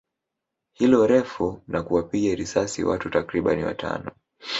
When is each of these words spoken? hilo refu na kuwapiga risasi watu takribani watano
hilo 0.73 1.07
refu 1.07 1.61
na 1.67 1.83
kuwapiga 1.83 2.35
risasi 2.35 2.83
watu 2.83 3.09
takribani 3.09 3.63
watano 3.63 4.11